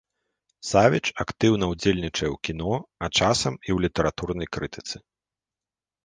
[0.69, 2.71] Савіч актыўна ўдзельнічае ў кіно,
[3.07, 4.97] а часам і ў літаратурнай крытыцы.